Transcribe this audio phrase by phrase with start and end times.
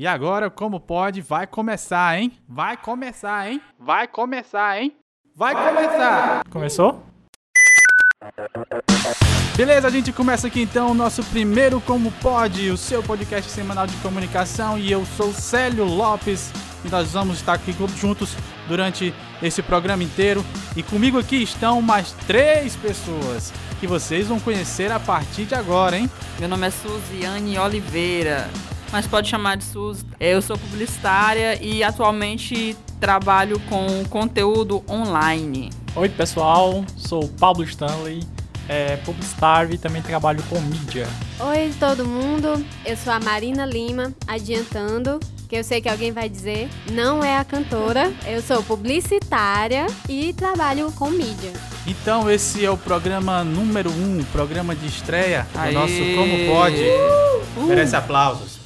[0.00, 2.32] E agora, como pode, vai começar, hein?
[2.48, 3.60] Vai começar, hein?
[3.78, 4.96] Vai começar, hein?
[5.36, 6.42] Vai começar!
[6.48, 7.02] Começou?
[9.54, 13.86] Beleza, a gente começa aqui então o nosso primeiro Como Pode, o seu podcast semanal
[13.86, 14.78] de comunicação.
[14.78, 16.50] E eu sou Célio Lopes
[16.82, 18.34] e nós vamos estar aqui juntos
[18.66, 19.12] durante
[19.42, 20.42] esse programa inteiro.
[20.74, 25.98] E comigo aqui estão mais três pessoas que vocês vão conhecer a partir de agora,
[25.98, 26.10] hein?
[26.38, 28.48] Meu nome é Suziane Oliveira
[28.92, 30.04] mas pode chamar de SUS.
[30.18, 35.70] Eu sou publicitária e atualmente trabalho com conteúdo online.
[35.94, 38.22] Oi, pessoal, sou Paulo Stanley,
[38.68, 41.08] é, publicitário e também trabalho com mídia.
[41.40, 46.28] Oi, todo mundo, eu sou a Marina Lima, adiantando que eu sei que alguém vai
[46.28, 48.12] dizer, não é a cantora.
[48.24, 51.52] Eu sou publicitária e trabalho com mídia.
[51.84, 56.80] Então esse é o programa número um, programa de estreia do nosso Como Pode.
[56.80, 57.66] Uh, uh.
[57.66, 58.59] Merece aplausos.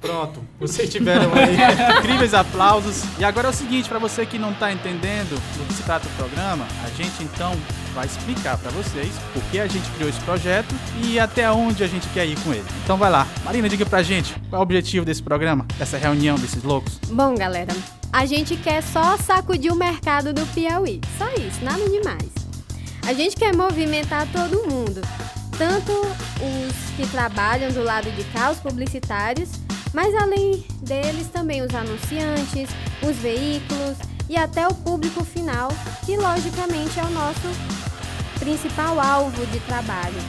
[0.00, 1.56] Pronto, vocês tiveram aí
[1.98, 3.02] incríveis aplausos.
[3.18, 6.06] E agora é o seguinte, para você que não está entendendo do que se trata
[6.06, 7.56] o programa, a gente então
[7.94, 11.88] vai explicar para vocês por que a gente criou esse projeto e até onde a
[11.88, 12.64] gente quer ir com ele.
[12.84, 16.36] Então vai lá, Marina, diga pra gente qual é o objetivo desse programa, dessa reunião
[16.36, 16.98] desses loucos.
[17.08, 17.74] Bom, galera,
[18.12, 21.00] a gente quer só sacudir o mercado do Piauí.
[21.18, 22.30] Só isso, nada demais.
[23.04, 25.00] A gente quer movimentar todo mundo,
[25.56, 29.50] tanto os que trabalham do lado de cá, os publicitários,
[29.92, 32.70] mas além deles também os anunciantes,
[33.02, 33.96] os veículos
[34.28, 35.68] e até o público final,
[36.04, 37.48] que logicamente é o nosso
[38.38, 40.20] principal alvo de trabalho.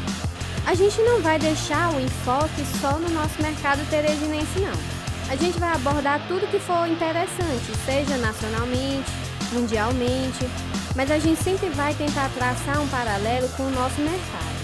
[0.66, 5.00] A gente não vai deixar o enfoque só no nosso mercado teresinense não.
[5.30, 9.12] A gente vai abordar tudo que for interessante, seja nacionalmente,
[9.52, 10.50] mundialmente,
[10.96, 14.60] mas a gente sempre vai tentar traçar um paralelo com o nosso mercado.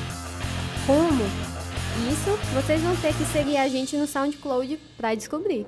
[0.87, 1.23] Como
[2.11, 5.65] isso vocês vão ter que seguir a gente no SoundCloud para descobrir.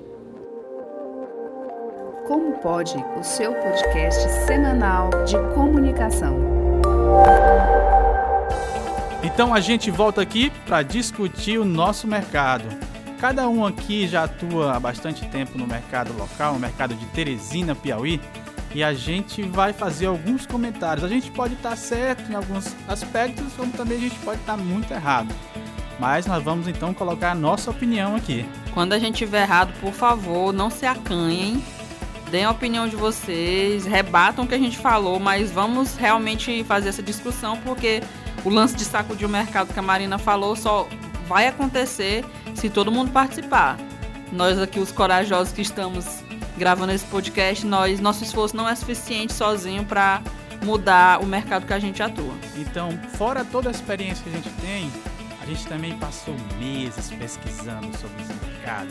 [2.26, 6.36] Como pode o seu podcast semanal de comunicação?
[9.22, 12.68] Então a gente volta aqui para discutir o nosso mercado.
[13.18, 17.74] Cada um aqui já atua há bastante tempo no mercado local, no mercado de Teresina,
[17.74, 18.20] Piauí,
[18.74, 21.04] e a gente vai fazer alguns comentários.
[21.04, 24.92] A gente pode estar certo em alguns aspectos, como também a gente pode estar muito
[24.92, 25.34] errado.
[25.98, 28.48] Mas nós vamos então colocar a nossa opinião aqui.
[28.72, 31.62] Quando a gente tiver errado, por favor, não se acanhem.
[32.30, 36.90] Deem a opinião de vocês, rebatam o que a gente falou, mas vamos realmente fazer
[36.90, 38.02] essa discussão porque
[38.44, 40.86] o lance de sacudir o mercado que a Marina falou só
[41.26, 43.78] vai acontecer se todo mundo participar.
[44.30, 46.22] Nós aqui, os corajosos que estamos
[46.58, 50.20] gravando esse podcast, nós, nosso esforço não é suficiente sozinho para
[50.62, 52.34] mudar o mercado que a gente atua.
[52.56, 54.90] Então, fora toda a experiência que a gente tem,
[55.48, 58.88] gente também passou meses pesquisando sobre esse mercado.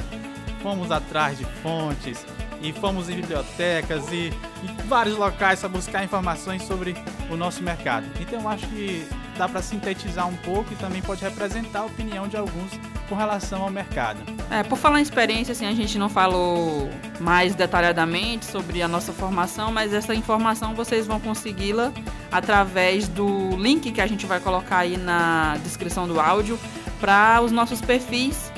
[0.62, 2.26] Fomos atrás de fontes
[2.62, 6.96] e fomos em bibliotecas e, e vários locais para buscar informações sobre
[7.30, 8.08] o nosso mercado.
[8.20, 9.08] Então acho que
[9.38, 12.72] dá para sintetizar um pouco e também pode representar a opinião de alguns
[13.08, 14.20] com relação ao mercado.
[14.50, 19.12] É, por falar em experiência, assim, a gente não falou mais detalhadamente sobre a nossa
[19.12, 21.92] formação, mas essa informação vocês vão consegui-la
[22.32, 26.58] através do link que a gente vai colocar aí na descrição do áudio
[27.00, 28.50] para os nossos perfis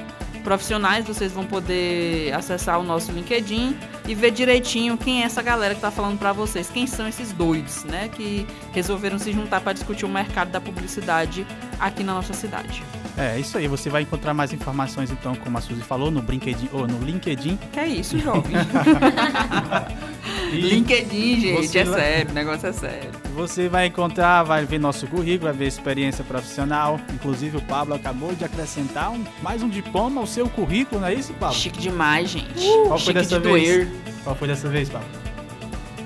[0.44, 1.08] profissionais.
[1.08, 3.76] Vocês vão poder acessar o nosso LinkedIn
[4.08, 7.32] e ver direitinho quem é essa galera que está falando para vocês, quem são esses
[7.32, 11.48] doidos, né, que resolveram se juntar para discutir o mercado da publicidade
[11.80, 12.84] aqui na nossa cidade.
[13.20, 13.68] É, isso aí.
[13.68, 16.70] Você vai encontrar mais informações, então, como a Suzy falou, no LinkedIn.
[16.72, 17.60] Ou no LinkedIn.
[17.74, 18.56] Que é isso, jovem?
[20.54, 22.00] LinkedIn, gente, é vai...
[22.00, 23.12] sério, o negócio é sério.
[23.36, 27.00] Você vai encontrar, vai ver nosso currículo, vai ver experiência profissional.
[27.14, 31.14] Inclusive, o Pablo acabou de acrescentar um, mais um diploma ao seu currículo, não é
[31.14, 31.56] isso, Pablo?
[31.56, 32.66] Chique demais, gente.
[32.66, 33.68] Uh, Qual foi dessa de vez?
[33.68, 33.88] Doer.
[34.24, 35.08] Qual foi dessa vez, Pablo?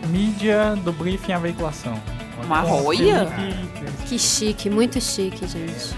[0.10, 2.00] Mídia do briefing e veiculação.
[2.44, 3.28] Uma roia?
[4.06, 5.96] Que chique, muito chique, gente.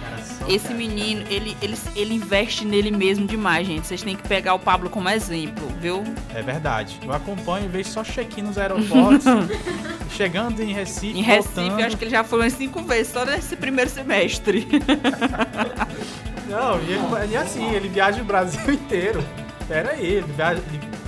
[0.48, 3.88] Esse menino, ele, ele, ele investe nele mesmo demais, gente.
[3.88, 6.04] Vocês têm que pegar o Pablo como exemplo, viu?
[6.34, 7.00] É verdade.
[7.04, 9.26] Eu acompanho e vejo só check-in nos aeroportos.
[10.16, 11.18] chegando em Recife.
[11.18, 11.80] Em Recife, voltando.
[11.80, 14.68] eu acho que ele já foi umas cinco vezes, só nesse primeiro semestre.
[16.48, 19.24] Não, e, ele, e assim, ele viaja o Brasil inteiro.
[19.68, 20.62] Pera aí, ele viaja,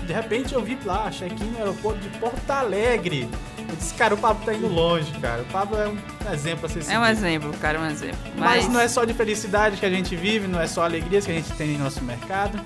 [0.04, 3.30] de repente eu vi lá, check-in no aeroporto de Porto Alegre.
[3.70, 5.42] Eu disse, cara, o Pablo tá indo longe, cara.
[5.42, 5.98] O Pablo é um
[6.34, 6.92] exemplo a ser seguido.
[6.94, 8.18] É um exemplo, cara, é um exemplo.
[8.38, 8.64] Mas...
[8.66, 11.32] Mas não é só de felicidade que a gente vive, não é só alegrias que
[11.32, 12.60] a gente tem em nosso mercado.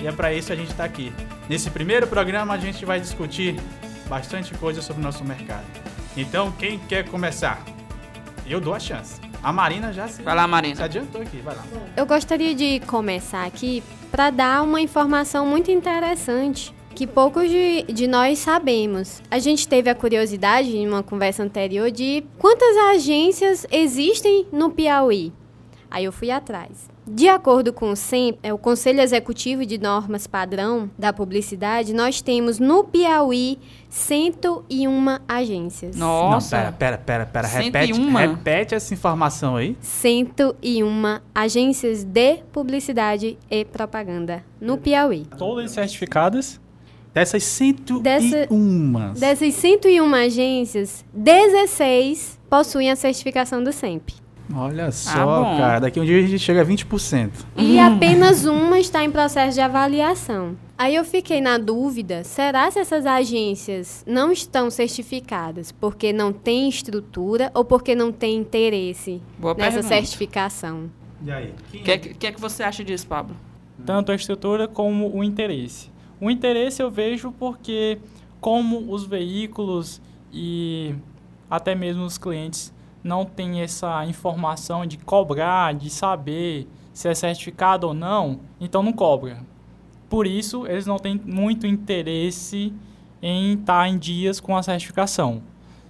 [0.00, 1.12] E é para isso que a gente está aqui.
[1.48, 3.56] Nesse primeiro programa a gente vai discutir
[4.08, 5.64] bastante coisa sobre o nosso mercado.
[6.16, 7.60] Então, quem quer começar?
[8.46, 9.20] Eu dou a chance.
[9.42, 10.84] A Marina já se, Vai lá, se Marina.
[10.84, 11.62] adiantou aqui, vai lá.
[11.96, 18.08] Eu gostaria de começar aqui para dar uma informação muito interessante que poucos de, de
[18.08, 19.22] nós sabemos.
[19.30, 25.32] A gente teve a curiosidade em uma conversa anterior de quantas agências existem no Piauí.
[25.88, 26.90] Aí eu fui atrás.
[27.06, 32.20] De acordo com o SEMP, é o Conselho Executivo de Normas Padrão da Publicidade, nós
[32.20, 35.94] temos no Piauí 101 agências.
[35.94, 36.64] Nossa.
[36.64, 37.46] Não, pera, pera, pera, pera.
[37.46, 38.16] Repete, 101?
[38.16, 39.76] repete essa informação aí.
[39.80, 45.26] 101 agências de publicidade e propaganda no Piauí.
[45.38, 46.60] Todas certificadas.
[47.18, 48.00] Dessas 101.
[48.00, 54.10] Dessa- Dessas 101 agências, 16 possuem a certificação do SEMP.
[54.54, 55.78] Olha só, Ah, cara.
[55.80, 57.44] Daqui um dia a gente chega a 20%.
[57.56, 60.56] E apenas uma está em processo de avaliação.
[60.78, 66.68] Aí eu fiquei na dúvida, será se essas agências não estão certificadas porque não têm
[66.68, 69.88] estrutura ou porque não têm interesse Boa nessa pergunta.
[69.94, 70.88] certificação?
[71.22, 71.52] E aí?
[71.74, 73.36] O que, é que, que é que você acha disso, Pablo?
[73.84, 75.88] tanto a estrutura como o interesse.
[76.20, 77.98] O interesse eu vejo porque
[78.40, 80.00] como os veículos
[80.32, 80.94] e
[81.50, 82.72] até mesmo os clientes
[83.02, 88.92] não têm essa informação de cobrar, de saber se é certificado ou não, então não
[88.92, 89.38] cobra.
[90.08, 92.72] Por isso, eles não têm muito interesse
[93.22, 95.42] em estar em dias com a certificação.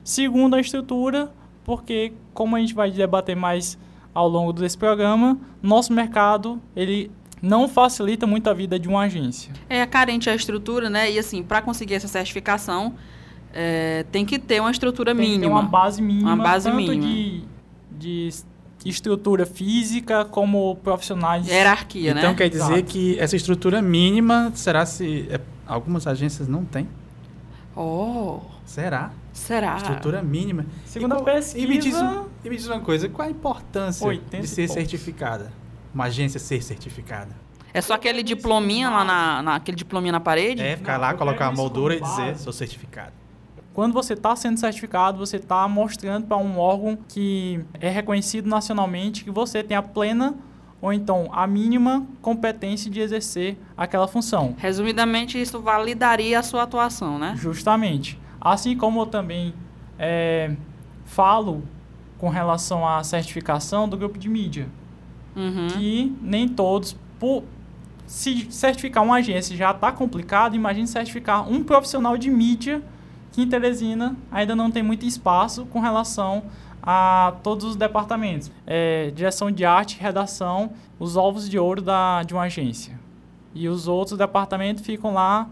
[0.05, 1.33] Segundo a estrutura,
[1.65, 3.79] porque como a gente vai debater mais
[4.15, 7.11] ao longo desse programa, nosso mercado ele
[7.43, 9.53] não facilita muito a vida de uma agência.
[9.69, 11.11] É carente a estrutura, né?
[11.11, 12.95] E assim, para conseguir essa certificação,
[13.53, 15.61] é, tem que ter uma estrutura Tem que ter mínima.
[15.61, 17.03] uma base mínima, Uma base tanto mínima.
[17.07, 17.43] De,
[17.99, 18.29] de
[18.85, 21.47] estrutura física como profissionais.
[21.49, 22.35] Hierarquia, Então né?
[22.37, 22.85] quer dizer Exato.
[22.85, 26.89] que essa estrutura mínima, será se é, algumas agências não têm?
[27.77, 29.13] Oh, Será?
[29.33, 29.77] será?
[29.77, 30.67] Estrutura mínima.
[30.85, 31.95] Segundo a qual- pesquisa, E me, diz,
[32.45, 34.75] e me diz uma coisa, qual a importância 80 de e ser poucos.
[34.75, 35.53] certificada?
[35.95, 37.35] Uma agência ser certificada?
[37.73, 40.63] É só aquele diplominha lá na, na- aquele diplominha na parede?
[40.63, 43.13] É ficar lá, colocar a moldura e dizer, sou certificado.
[43.75, 49.23] quando você está sendo certificado, você está mostrando para um órgão que é reconhecido nacionalmente
[49.23, 50.35] que você tem a plena
[50.81, 54.55] ou então a mínima competência de exercer aquela função.
[54.59, 57.35] Resumidamente, isso validaria a sua atuação, né?
[57.37, 58.19] Justamente.
[58.41, 59.53] Assim como eu também
[59.99, 60.53] é,
[61.05, 61.63] falo
[62.17, 64.69] com relação à certificação do grupo de mídia,
[65.37, 65.69] Uhum.
[65.69, 67.45] que nem todos, por
[68.07, 72.83] se certificar uma agência já está complicado, imagine certificar um profissional de mídia
[73.33, 76.45] que em Teresina ainda não tem muito espaço com relação
[76.83, 78.51] a todos os departamentos.
[78.67, 82.99] É, direção de arte, redação, os ovos de ouro da, de uma agência.
[83.55, 85.49] E os outros departamentos ficam lá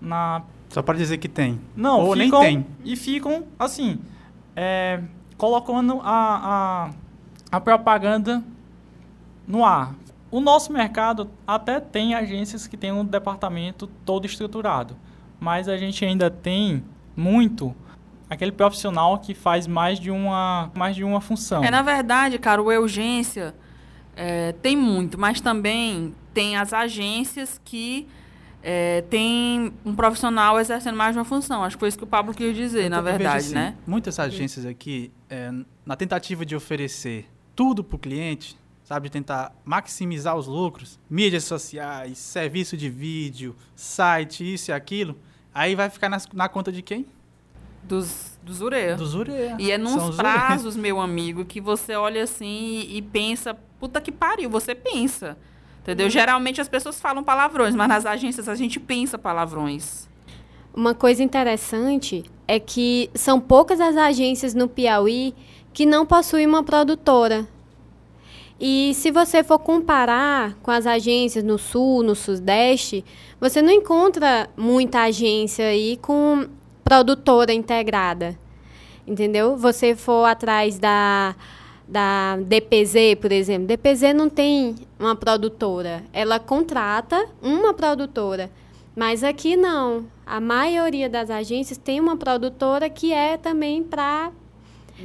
[0.00, 1.58] na Só para dizer que tem.
[1.74, 2.66] não, Ou nem ficam, tem.
[2.84, 3.98] E ficam, assim,
[4.54, 5.00] é,
[5.38, 6.90] colocando a,
[7.50, 8.44] a, a propaganda
[9.46, 9.94] no ar.
[10.30, 14.96] O nosso mercado até tem agências que têm um departamento todo estruturado,
[15.38, 16.82] mas a gente ainda tem
[17.16, 17.74] muito
[18.28, 21.62] aquele profissional que faz mais de uma, mais de uma função.
[21.62, 23.54] É, na verdade, cara, o Urgência
[24.16, 28.08] é, tem muito, mas também tem as agências que
[28.62, 31.62] é, tem um profissional exercendo mais de uma função.
[31.62, 33.76] Acho que foi isso que o Pablo quis dizer, na Eu vejo verdade, assim, né?
[33.86, 35.52] Muitas agências aqui, é,
[35.84, 41.44] na tentativa de oferecer tudo para o cliente, sabe, de tentar maximizar os lucros, mídias
[41.44, 45.16] sociais, serviço de vídeo, site, isso e aquilo,
[45.52, 47.06] aí vai ficar nas- na conta de quem?
[47.82, 48.94] Dos, dos ureia.
[48.96, 49.56] Dos ureia.
[49.58, 52.46] E é nos prazos, meu amigo, que você olha assim
[52.86, 55.36] e, e pensa, puta que pariu, você pensa.
[55.82, 56.08] Entendeu?
[56.08, 60.08] Geralmente as pessoas falam palavrões, mas nas agências a gente pensa palavrões.
[60.74, 65.34] Uma coisa interessante é que são poucas as agências no Piauí
[65.72, 67.46] que não possuem uma produtora.
[68.60, 73.04] E se você for comparar com as agências no Sul, no Sudeste,
[73.40, 76.46] você não encontra muita agência aí com
[76.84, 78.38] produtora integrada.
[79.06, 79.56] Entendeu?
[79.56, 81.34] Você for atrás da,
[81.86, 83.66] da DPZ, por exemplo.
[83.66, 86.04] DPZ não tem uma produtora.
[86.12, 88.50] Ela contrata uma produtora.
[88.94, 90.06] Mas aqui não.
[90.24, 94.30] A maioria das agências tem uma produtora que é também para,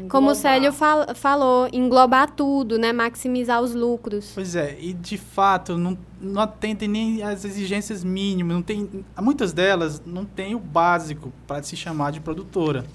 [0.10, 2.94] como o Célio fal- falou, englobar tudo, né?
[2.94, 4.32] Maximizar os lucros.
[4.36, 9.52] Pois é, e de fato não, não atendem nem às exigências mínimas, não tem, muitas
[9.54, 12.86] delas não têm o básico para se chamar de produtora.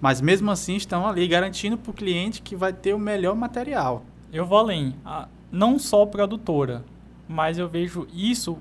[0.00, 4.02] Mas mesmo assim estão ali garantindo para o cliente que vai ter o melhor material.
[4.32, 4.94] Eu vou além.
[5.04, 6.84] A- Não só produtora,
[7.28, 8.58] mas eu vejo isso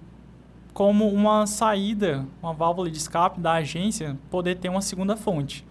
[0.74, 5.65] como uma saída, uma válvula de escape da agência poder ter uma segunda fonte.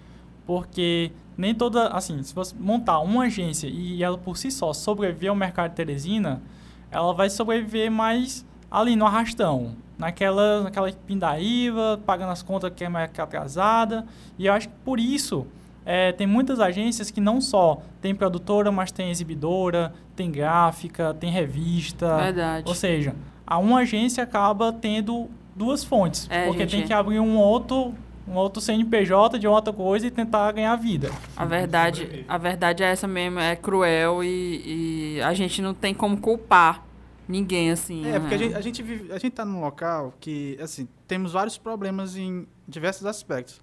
[0.44, 5.30] Porque nem toda, assim, se você montar uma agência e ela por si só sobreviver
[5.30, 6.42] ao mercado de Teresina,
[6.90, 12.88] ela vai sobreviver mais ali no arrastão, naquela, naquela pindaíba, pagando as contas que é
[12.88, 14.04] mais atrasada.
[14.38, 15.46] E eu acho que por isso
[15.84, 21.30] é, tem muitas agências que não só tem produtora, mas tem exibidora, tem gráfica, tem
[21.30, 22.16] revista.
[22.16, 22.68] Verdade.
[22.68, 23.14] Ou seja,
[23.46, 26.70] a uma agência acaba tendo duas fontes, É, porque gente.
[26.78, 27.94] tem que abrir um outro
[28.32, 31.10] um outro CNPJ de outra coisa e tentar ganhar vida.
[31.36, 35.92] A verdade, a verdade é essa mesmo, é cruel e, e a gente não tem
[35.92, 36.82] como culpar
[37.28, 38.06] ninguém assim.
[38.06, 38.44] É, porque a né?
[38.44, 42.46] gente, a gente vive, a gente tá num local que, assim, temos vários problemas em
[42.66, 43.60] diversos aspectos.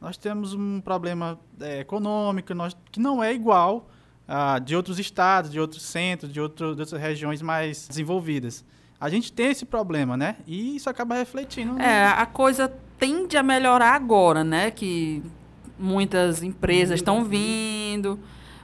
[0.00, 3.88] Nós temos um problema é, econômico, nós, que não é igual
[4.26, 8.64] ah, de outros estados, de outros centros, de, outro, de outras regiões mais desenvolvidas.
[9.00, 10.36] A gente tem esse problema, né?
[10.46, 11.80] E isso acaba refletindo.
[11.80, 14.70] É, a coisa tende a melhorar agora, né?
[14.70, 15.22] Que
[15.78, 18.18] muitas empresas estão vindo,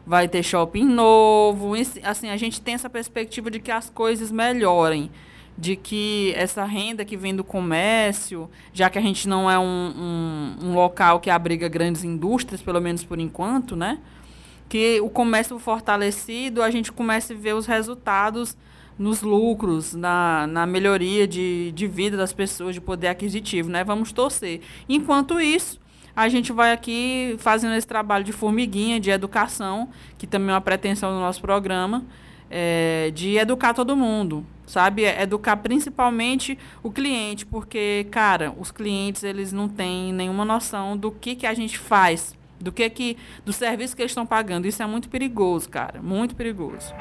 [0.06, 1.72] vai ter shopping novo.
[2.02, 5.10] Assim, a gente tem essa perspectiva de que as coisas melhorem.
[5.56, 9.64] De que essa renda que vem do comércio, já que a gente não é um,
[9.64, 13.98] um, um local que abriga grandes indústrias, pelo menos por enquanto, né?
[14.68, 18.56] Que o comércio fortalecido, a gente comece a ver os resultados
[18.98, 23.84] nos lucros, na, na melhoria de, de vida das pessoas, de poder aquisitivo, né?
[23.84, 24.60] Vamos torcer.
[24.88, 25.80] Enquanto isso,
[26.16, 29.88] a gente vai aqui fazendo esse trabalho de formiguinha, de educação,
[30.18, 32.04] que também é uma pretensão do nosso programa,
[32.50, 35.04] é, de educar todo mundo, sabe?
[35.04, 41.12] É Educar principalmente o cliente, porque, cara, os clientes, eles não têm nenhuma noção do
[41.12, 44.66] que, que a gente faz, do que que, do serviço que eles estão pagando.
[44.66, 46.92] Isso é muito perigoso, cara, muito perigoso.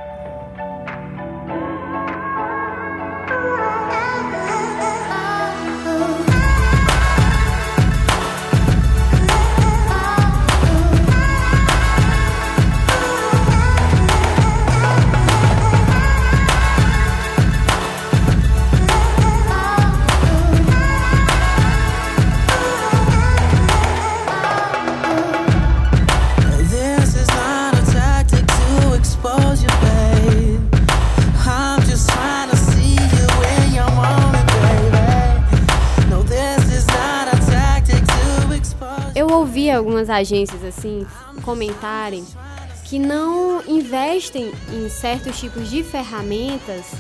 [39.78, 41.06] Algumas agências assim
[41.44, 42.26] comentarem
[42.84, 46.94] que não investem em certos tipos de ferramentas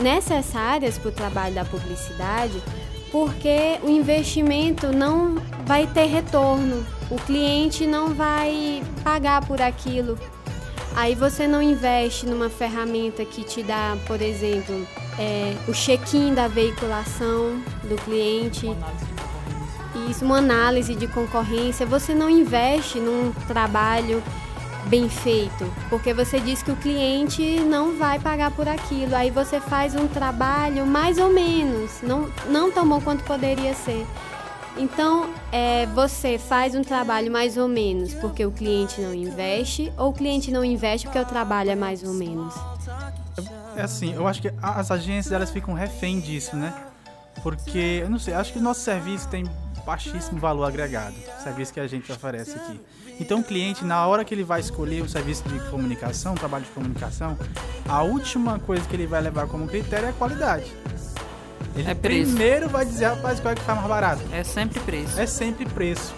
[0.00, 2.62] necessárias para o trabalho da publicidade,
[3.10, 10.18] porque o investimento não vai ter retorno, o cliente não vai pagar por aquilo.
[10.94, 14.86] Aí você não investe numa ferramenta que te dá, por exemplo,
[15.18, 18.66] é, o check-in da veiculação do cliente,
[20.10, 24.22] isso, uma análise de concorrência, você não investe num trabalho
[24.86, 29.14] bem feito, porque você diz que o cliente não vai pagar por aquilo.
[29.14, 34.06] Aí você faz um trabalho mais ou menos, não, não tão bom quanto poderia ser.
[34.78, 40.10] Então, é, você faz um trabalho mais ou menos porque o cliente não investe, ou
[40.10, 42.54] o cliente não investe porque o trabalho é mais ou menos.
[43.74, 46.74] É assim, eu acho que as agências elas ficam refém disso, né?
[47.42, 49.44] Porque, eu não sei, acho que o nosso serviço tem
[49.86, 52.80] baixíssimo valor agregado, o serviço que a gente oferece aqui.
[53.20, 56.64] Então o cliente, na hora que ele vai escolher o serviço de comunicação, o trabalho
[56.64, 57.38] de comunicação,
[57.88, 60.70] a última coisa que ele vai levar como critério é a qualidade.
[61.74, 62.32] Ele É preço.
[62.32, 64.22] primeiro vai dizer, rapaz, qual é que faz mais barato?
[64.32, 65.20] É sempre preço.
[65.20, 66.12] É sempre preço.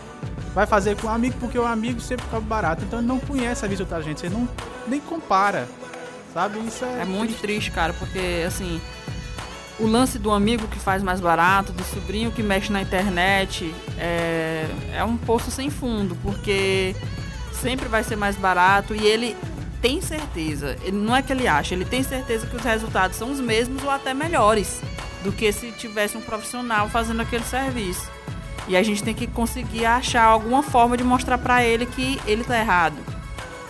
[0.55, 2.85] Vai fazer com o amigo porque o amigo sempre cobra barato.
[2.85, 4.49] Então ele não conhece a visão da gente, ele não
[4.87, 5.69] nem compara.
[6.33, 6.59] Sabe?
[6.61, 8.81] Isso é, É muito triste, cara, porque assim,
[9.79, 14.67] o lance do amigo que faz mais barato, do sobrinho que mexe na internet, é,
[14.93, 16.97] é um poço sem fundo, porque
[17.53, 19.37] sempre vai ser mais barato e ele
[19.81, 23.31] tem certeza, ele, não é que ele acha, ele tem certeza que os resultados são
[23.31, 24.81] os mesmos ou até melhores
[25.23, 28.11] do que se tivesse um profissional fazendo aquele serviço.
[28.67, 32.45] E a gente tem que conseguir achar alguma forma de mostrar pra ele que ele
[32.45, 32.97] tá errado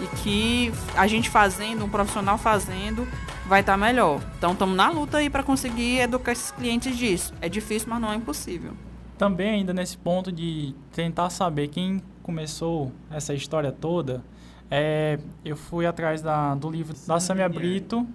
[0.00, 3.06] e que a gente fazendo, um profissional fazendo,
[3.48, 4.20] vai estar melhor.
[4.36, 7.32] Então estamos na luta aí para conseguir educar esses clientes disso.
[7.40, 8.72] É difícil, mas não é impossível.
[9.16, 14.22] Também ainda nesse ponto de tentar saber quem começou essa história toda,
[14.70, 18.06] é, eu fui atrás da, do livro da Samia Brito,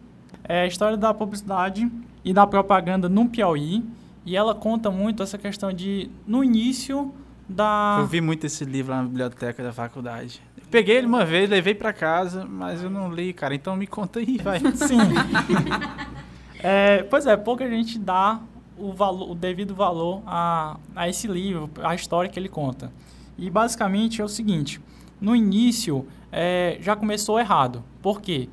[0.43, 1.91] é a história da publicidade
[2.23, 3.83] e da propaganda no Piauí,
[4.25, 7.11] e ela conta muito essa questão de, no início
[7.49, 7.97] da...
[7.99, 10.41] Eu vi muito esse livro lá na biblioteca da faculdade.
[10.73, 13.53] Peguei ele uma vez, levei pra casa, mas eu não li, cara.
[13.53, 14.59] Então me conta aí, vai.
[14.73, 14.97] Sim.
[16.65, 18.39] É, pois é, pouca gente dá
[18.77, 22.89] o, valor, o devido valor a, a esse livro, a história que ele conta.
[23.37, 24.79] E basicamente é o seguinte:
[25.19, 27.83] no início é, já começou errado.
[28.01, 28.47] Por quê?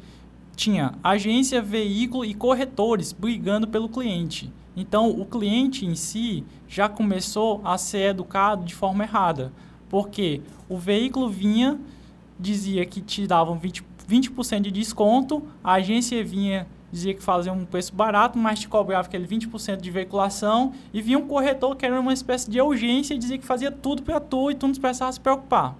[0.56, 4.52] Tinha agência, veículo e corretores brigando pelo cliente.
[4.76, 9.52] Então, o cliente em si já começou a ser educado de forma errada.
[9.88, 11.78] Porque o veículo vinha,
[12.40, 17.64] dizia que te davam 20%, 20 de desconto, a agência vinha, dizia que fazia um
[17.64, 22.00] preço barato, mas te cobrava aquele 20% de veiculação, e vinha um corretor que era
[22.00, 25.12] uma espécie de urgência e dizia que fazia tudo para tu e tu não precisava
[25.12, 25.76] se preocupar.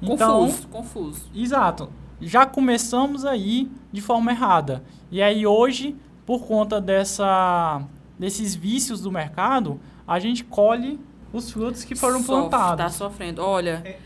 [0.00, 1.22] Então, Confuso, confuso.
[1.34, 1.90] Exato.
[2.20, 4.82] Já começamos aí de forma errada.
[5.10, 7.82] E aí hoje, por conta dessa,
[8.18, 10.98] desses vícios do mercado, a gente colhe
[11.32, 12.84] os frutos que foram Sofre, plantados.
[12.84, 13.42] Tá sofrendo.
[13.42, 13.98] Olha,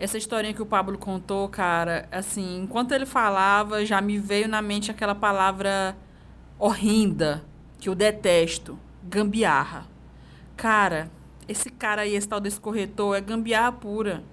[0.00, 4.62] essa historinha que o Pablo contou, cara, assim, enquanto ele falava, já me veio na
[4.62, 5.94] mente aquela palavra
[6.58, 7.44] horrenda
[7.78, 9.86] que eu detesto, gambiarra.
[10.56, 11.10] Cara,
[11.46, 14.24] esse cara aí, esse tal desse corretor, é gambiarra pura.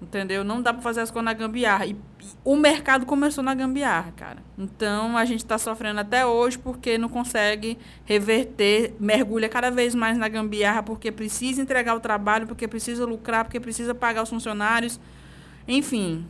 [0.00, 0.44] Entendeu?
[0.44, 1.86] Não dá pra fazer as coisas na gambiarra.
[1.86, 1.96] E, e
[2.44, 4.38] o mercado começou na gambiarra, cara.
[4.56, 10.18] Então a gente tá sofrendo até hoje porque não consegue reverter, mergulha cada vez mais
[10.18, 15.00] na gambiarra porque precisa entregar o trabalho, porque precisa lucrar, porque precisa pagar os funcionários.
[15.68, 16.24] Enfim,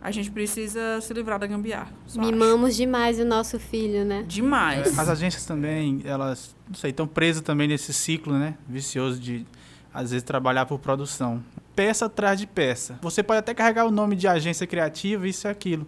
[0.00, 1.92] a gente precisa se livrar da gambiarra.
[2.06, 2.30] só acho.
[2.30, 4.24] Mimamos demais o nosso filho, né?
[4.26, 4.98] Demais.
[4.98, 8.54] As agências também, elas, não sei, estão presas também nesse ciclo, né?
[8.68, 9.46] Vicioso de,
[9.94, 11.42] às vezes, trabalhar por produção.
[11.76, 12.98] Peça atrás de peça.
[13.02, 15.86] Você pode até carregar o nome de agência criativa, isso e aquilo.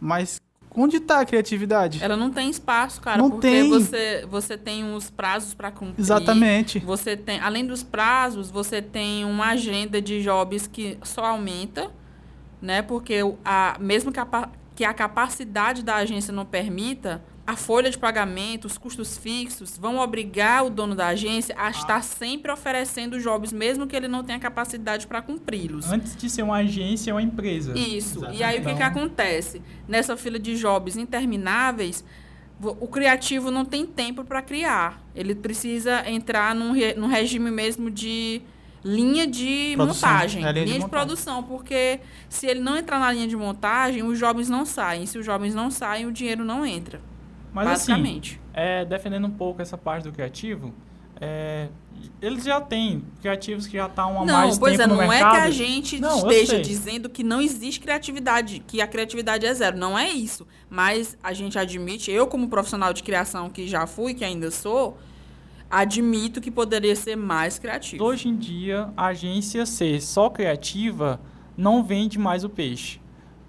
[0.00, 0.40] Mas
[0.74, 2.02] onde está a criatividade?
[2.04, 3.68] Ela não tem espaço, cara, Não porque tem.
[3.68, 6.00] você você tem uns prazos para cumprir.
[6.00, 6.78] Exatamente.
[6.80, 11.90] Você tem, além dos prazos, você tem uma agenda de jobs que só aumenta,
[12.60, 12.82] né?
[12.82, 17.96] Porque a, mesmo que a, que a capacidade da agência não permita, a folha de
[17.96, 23.52] pagamento, os custos fixos vão obrigar o dono da agência a estar sempre oferecendo jobs,
[23.52, 25.90] mesmo que ele não tenha capacidade para cumpri-los.
[25.90, 27.72] Antes de ser uma agência, é uma empresa.
[27.78, 28.24] Isso.
[28.32, 29.62] E aí o que, que Então- acontece?
[29.86, 32.04] Nessa fila de jobs intermináveis,
[32.60, 35.00] o criativo não tem tempo para criar.
[35.14, 38.42] Ele precisa entrar num, num regime mesmo de
[38.86, 40.08] linha de Produção.
[40.10, 40.44] montagem.
[40.46, 44.02] É, linha linha de de, produção, porque se ele não entrar na linha de montagem,
[44.02, 45.06] os jobs não saem.
[45.06, 47.00] Se os jobs não saem, o dinheiro não entra.
[47.52, 48.40] Mas assim, basicamente.
[48.54, 50.72] é, defendendo um pouco essa parte do criativo,
[51.20, 51.68] é,
[52.20, 55.02] eles já têm criativos que já estão há não, mais pois tempo é, no não
[55.02, 55.32] é mercado.
[55.32, 59.76] que a gente Não, esteja dizendo que não existe criatividade, que a criatividade é zero.
[59.78, 60.46] Não é isso.
[60.68, 64.98] Mas a gente admite, eu como profissional de criação que já fui, que ainda sou,
[65.70, 68.04] admito que poderia ser mais criativo.
[68.04, 71.20] Hoje em dia, a agência ser só criativa
[71.56, 73.00] não vende mais o peixe.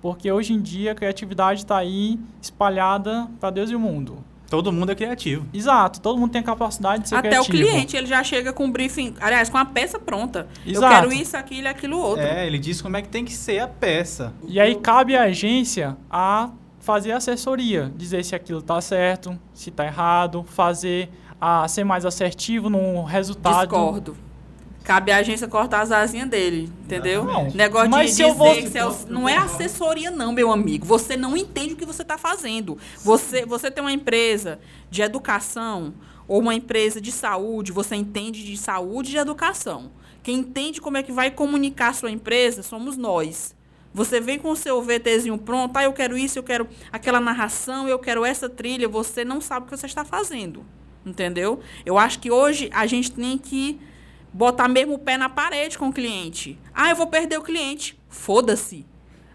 [0.02, 4.24] Porque hoje em dia a criatividade está aí espalhada para Deus e o mundo.
[4.50, 5.46] Todo mundo é criativo.
[5.54, 7.58] Exato, todo mundo tem a capacidade de ser Até criativo.
[7.58, 10.48] o cliente, ele já chega com um briefing, aliás, com a peça pronta.
[10.66, 10.96] Eu Exato.
[10.96, 12.24] quero isso, aquilo e aquilo outro.
[12.24, 14.34] É, ele diz como é que tem que ser a peça.
[14.48, 16.50] E aí cabe à agência a
[16.80, 22.70] fazer assessoria, dizer se aquilo está certo, se está errado, fazer a ser mais assertivo
[22.70, 23.60] no resultado.
[23.68, 24.18] Discordo.
[24.84, 27.26] Cabe a agência cortar as asinhas dele, entendeu?
[27.26, 30.50] Não, Negócio mas de se eu dizer vou- que é não é assessoria não, meu
[30.50, 30.86] amigo.
[30.86, 32.78] Você não entende o que você está fazendo.
[33.04, 35.94] Você, você tem uma empresa de educação
[36.26, 39.92] ou uma empresa de saúde, você entende de saúde e de educação.
[40.24, 43.54] Quem entende como é que vai comunicar a sua empresa somos nós.
[43.94, 47.90] Você vem com o seu VTzinho pronto, ah, eu quero isso, eu quero aquela narração,
[47.90, 50.64] eu quero essa trilha, você não sabe o que você está fazendo.
[51.08, 51.60] Entendeu?
[51.86, 53.80] Eu acho que hoje a gente tem que
[54.34, 56.60] botar mesmo o pé na parede com o cliente.
[56.74, 57.98] Ah, eu vou perder o cliente.
[58.10, 58.86] Foda-se.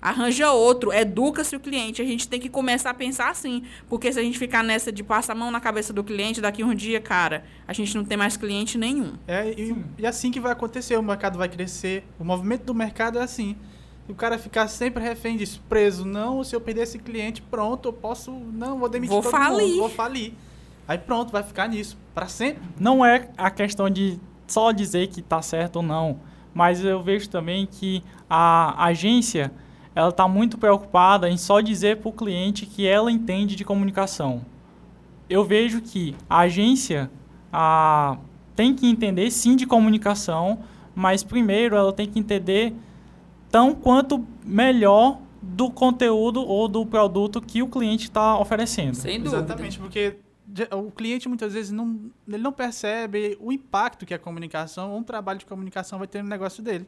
[0.01, 2.03] Arranja outro, educa-se o cliente.
[2.03, 3.63] A gente tem que começar a pensar assim.
[3.89, 6.65] Porque se a gente ficar nessa de passar a mão na cabeça do cliente, daqui
[6.65, 9.15] um dia, cara, a gente não tem mais cliente nenhum.
[9.29, 12.05] É, e, e assim que vai acontecer, o mercado vai crescer.
[12.19, 13.57] O movimento do mercado é assim.
[14.09, 17.93] O cara ficar sempre refém disso, preso, não, se eu perder esse cliente, pronto, eu
[17.93, 19.69] posso, não, vou demitir Vou todo falir.
[19.69, 20.33] mundo, vou falir.
[20.93, 22.63] Aí pronto, vai ficar nisso, pra sempre.
[22.79, 26.21] Não é a questão de só dizer que está certo ou não,
[26.53, 29.51] mas eu vejo também que a agência
[29.95, 34.43] ela está muito preocupada em só dizer para o cliente que ela entende de comunicação.
[35.31, 37.11] Eu vejo que a agência
[37.51, 38.19] a,
[38.55, 40.59] tem que entender sim de comunicação,
[40.95, 42.75] mas primeiro ela tem que entender
[43.51, 48.95] tão quanto melhor do conteúdo ou do produto que o cliente está oferecendo.
[48.95, 49.39] Sem dúvida.
[49.39, 50.19] Exatamente, porque
[50.73, 55.39] o cliente muitas vezes não, ele não percebe o impacto que a comunicação, um trabalho
[55.39, 56.87] de comunicação vai ter no negócio dele.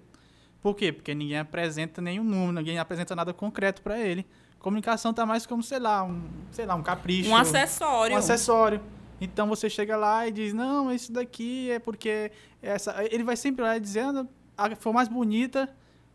[0.60, 0.92] Por quê?
[0.92, 4.26] Porque ninguém apresenta nenhum número, ninguém apresenta nada concreto para ele.
[4.58, 7.28] Comunicação tá mais como, sei lá, um, sei lá, um capricho.
[7.28, 8.14] Um acessório.
[8.14, 8.80] um acessório.
[9.20, 12.94] Então você chega lá e diz, não, isso daqui é porque essa.
[13.10, 15.68] Ele vai sempre lá dizendo, a for mais bonita,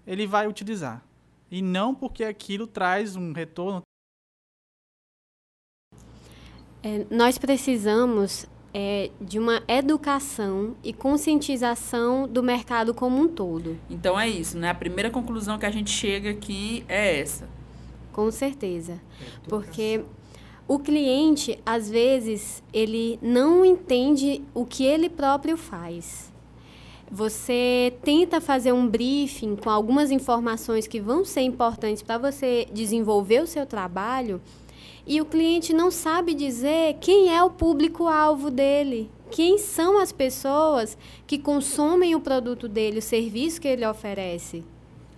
[0.06, 1.04] ele vai utilizar.
[1.52, 3.82] E não porque aquilo traz um retorno.
[6.84, 13.78] É, nós precisamos é, de uma educação e conscientização do mercado como um todo.
[13.90, 14.70] Então é isso, né?
[14.70, 17.48] A primeira conclusão que a gente chega aqui é essa.
[18.14, 19.00] Com certeza.
[19.48, 20.02] Porque
[20.68, 26.32] o cliente, às vezes, ele não entende o que ele próprio faz.
[27.12, 33.42] Você tenta fazer um briefing com algumas informações que vão ser importantes para você desenvolver
[33.42, 34.40] o seu trabalho
[35.10, 40.96] e o cliente não sabe dizer quem é o público-alvo dele, quem são as pessoas
[41.26, 44.64] que consomem o produto dele, o serviço que ele oferece.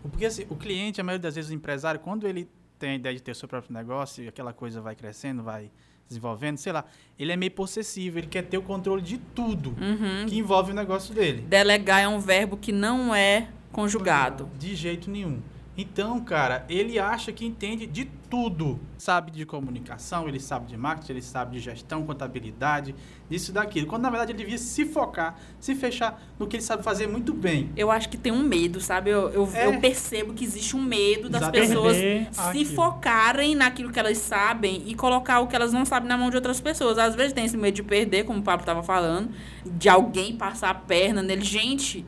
[0.01, 2.47] Porque assim, o cliente, a maioria das vezes, o empresário, quando ele
[2.79, 5.69] tem a ideia de ter o seu próprio negócio e aquela coisa vai crescendo, vai
[6.07, 6.85] desenvolvendo, sei lá,
[7.19, 10.25] ele é meio possessivo, ele quer ter o controle de tudo Uhum.
[10.25, 11.41] que envolve o negócio dele.
[11.41, 14.49] Delegar é um verbo que não é conjugado.
[14.57, 15.39] De jeito nenhum.
[15.77, 18.79] Então, cara, ele acha que entende de tudo.
[18.97, 22.95] Sabe de comunicação, ele sabe de marketing, ele sabe de gestão, contabilidade,
[23.29, 23.87] disso e daquilo.
[23.87, 27.33] Quando na verdade ele devia se focar, se fechar no que ele sabe fazer muito
[27.33, 27.69] bem.
[27.75, 29.09] Eu acho que tem um medo, sabe?
[29.09, 29.67] Eu, eu, É.
[29.67, 31.67] eu percebo que existe um medo das Exatamente.
[31.67, 32.73] pessoas se aquilo.
[32.75, 36.37] focarem naquilo que elas sabem e colocar o que elas não sabem na mão de
[36.37, 36.97] outras pessoas.
[36.97, 39.29] Às vezes tem esse medo de perder, como o Pablo estava falando,
[39.65, 41.41] de alguém passar a perna nele.
[41.43, 42.05] Gente,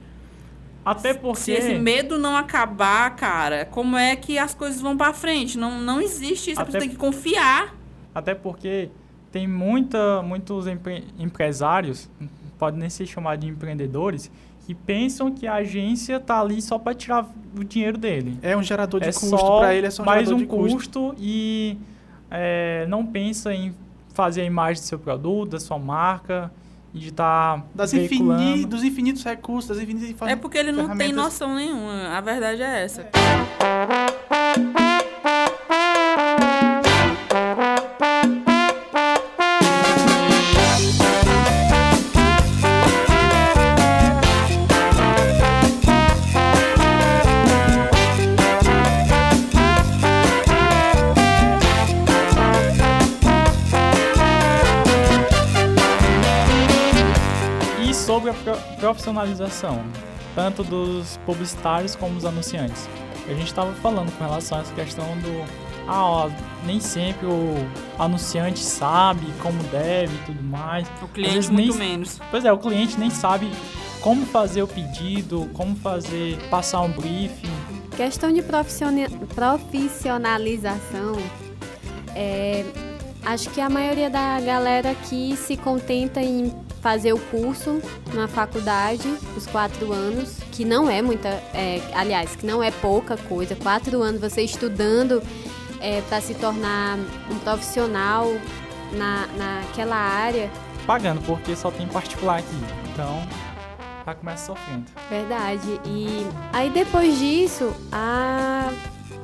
[0.86, 1.52] Até se porque.
[1.52, 5.58] esse medo não acabar, cara, como é que as coisas vão pra frente?
[5.58, 6.60] Não, não existe isso.
[6.60, 7.76] A Até- pessoa tem que confiar.
[8.13, 8.89] Até porque
[9.32, 12.10] tem muita, muitos empre- empresários,
[12.60, 14.30] pode nem ser chamado de empreendedores,
[14.65, 18.38] que pensam que a agência tá ali só para tirar o dinheiro dele.
[18.41, 20.46] É um gerador de é custo para ele, é só um mais gerador um de
[20.48, 20.76] custo.
[21.10, 21.78] custo e
[22.32, 23.74] é, não pensa em
[24.13, 26.52] fazer a imagem do seu produto, da sua marca
[26.93, 31.56] de estar Das infini, dos infinitos recursos, das infinitas É porque ele não tem noção
[31.56, 32.15] nenhuma.
[32.15, 33.10] A verdade é essa.
[34.79, 34.83] E
[59.08, 59.84] profissionalização,
[60.34, 62.88] tanto dos publicitários como dos anunciantes.
[63.28, 65.44] A gente estava falando com relação a essa questão do.
[65.88, 66.30] Ah, ó,
[66.66, 67.56] nem sempre o
[68.00, 70.88] anunciante sabe como deve e tudo mais.
[71.02, 72.20] O cliente muito nem- menos.
[72.32, 73.52] Pois é, o cliente nem sabe
[74.00, 77.52] como fazer o pedido, como fazer, passar um briefing.
[77.96, 81.18] Questão de profissionalização,
[82.16, 82.63] é,
[83.26, 86.52] acho que a maioria da galera aqui se contenta em
[86.84, 87.82] fazer o curso
[88.13, 93.17] na faculdade, os quatro anos, que não é muita, é, aliás, que não é pouca
[93.17, 93.56] coisa.
[93.56, 95.24] Quatro anos você estudando
[96.08, 96.98] para se tornar
[97.32, 98.28] um profissional
[98.93, 100.50] na, naquela área,
[100.86, 102.56] Pagando, porque só tem particular aqui.
[102.91, 103.26] Então,
[104.06, 104.86] já começa sofrendo.
[105.10, 105.80] Verdade.
[105.86, 108.69] E aí depois disso, a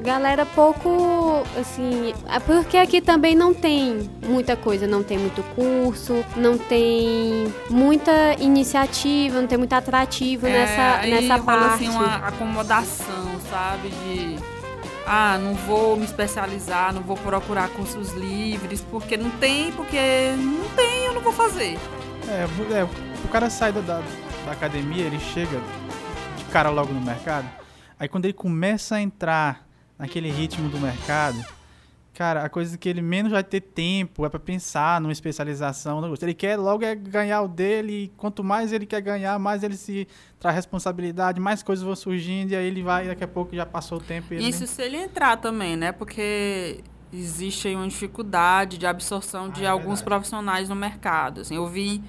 [0.02, 6.24] galera pouco, assim, é porque aqui também não tem muita coisa, não tem muito curso,
[6.36, 11.74] não tem muita iniciativa, não tem muito atrativo nessa, É, aí nessa rola, parte.
[11.86, 13.90] assim uma acomodação, sabe?
[13.90, 14.38] De
[15.06, 19.98] ah, não vou me especializar, não vou procurar cursos livres, porque não tem, porque
[20.38, 21.78] não tem, eu não vou fazer.
[22.28, 22.44] É,
[22.76, 22.84] é,
[23.24, 24.02] o cara sai da, da,
[24.46, 25.60] da academia, ele chega
[26.38, 27.48] de cara logo no mercado.
[28.00, 29.68] Aí quando ele começa a entrar
[30.00, 31.44] naquele ritmo do mercado,
[32.14, 36.02] cara, a coisa que ele menos vai ter tempo é pra pensar numa especialização.
[36.22, 39.76] Ele quer logo é ganhar o dele, e quanto mais ele quer ganhar, mais ele
[39.78, 40.08] se
[40.40, 43.98] traz responsabilidade, mais coisas vão surgindo, e aí ele vai, daqui a pouco já passou
[43.98, 45.92] o tempo e ele Isso se ele entrar também, né?
[45.92, 46.82] Porque
[47.12, 50.06] existe aí uma dificuldade de absorção de Ah, é alguns verdade.
[50.06, 51.42] profissionais no mercado.
[51.42, 52.02] Assim, eu vi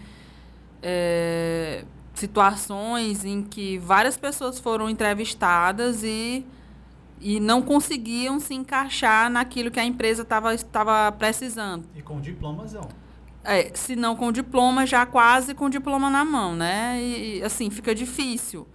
[0.82, 6.44] é, situações em que várias pessoas foram entrevistadas e,
[7.20, 11.84] e não conseguiam se encaixar naquilo que a empresa estava precisando.
[11.94, 12.88] E com diplomazão.
[13.44, 17.00] É, se não com diploma, já quase com diploma na mão, né?
[17.00, 18.66] E, assim, fica difícil.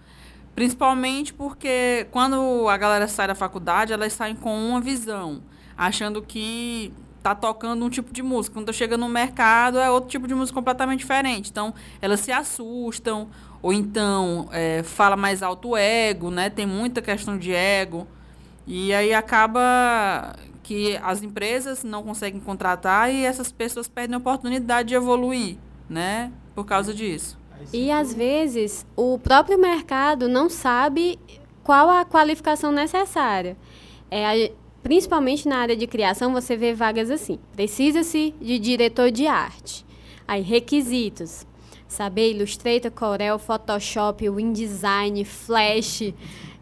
[0.54, 5.42] Principalmente porque quando a galera sai da faculdade, elas saem com uma visão,
[5.76, 8.54] achando que tá tocando um tipo de música.
[8.54, 11.50] Quando chega no mercado, é outro tipo de música completamente diferente.
[11.50, 13.28] Então, elas se assustam,
[13.60, 16.48] ou então é, fala mais alto o ego, né?
[16.48, 18.06] Tem muita questão de ego.
[18.66, 24.88] E aí acaba que as empresas não conseguem contratar e essas pessoas perdem a oportunidade
[24.88, 25.56] de evoluir,
[25.88, 26.32] né?
[26.54, 27.38] Por causa disso.
[27.72, 31.18] E às vezes o próprio mercado não sabe
[31.62, 33.56] qual a qualificação necessária.
[34.10, 34.52] é,
[34.82, 37.40] principalmente na área de criação, você vê vagas assim.
[37.56, 39.84] Precisa-se de diretor de arte.
[40.28, 41.44] Aí, requisitos.
[41.88, 46.12] Saber Illustrator, Corel, Photoshop, InDesign, Flash,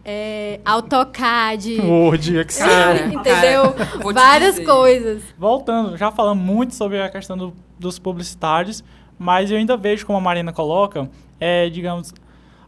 [0.04, 1.80] é, AutoCAD.
[1.86, 3.06] Word, Excel.
[3.12, 3.72] Entendeu?
[3.72, 4.66] cara, Várias dizer.
[4.66, 5.22] coisas.
[5.38, 8.84] Voltando, já falamos muito sobre a questão do- dos publicitários,
[9.18, 11.08] mas eu ainda vejo, como a Marina coloca,
[11.40, 12.12] é, digamos,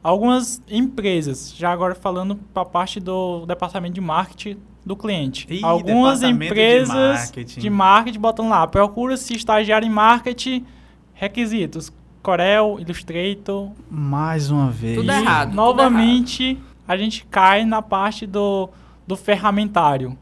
[0.03, 5.46] algumas empresas, já agora falando para a parte do departamento de marketing do cliente.
[5.51, 7.61] Ih, algumas departamento de empresas marketing.
[7.61, 10.64] de marketing botam lá, procura-se estagiário em marketing,
[11.12, 14.96] requisitos, Corel, Illustrator, Mais uma vez.
[14.96, 18.68] Tudo e, errado, tudo novamente, a gente cai na parte do,
[19.07, 20.16] do ferramentário.